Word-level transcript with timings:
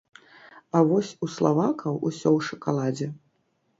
А 0.77 0.81
вось 0.91 1.11
у 1.27 1.29
славакаў 1.35 1.99
усё 2.11 2.25
ў 2.25 2.39
шакаладзе. 2.51 3.07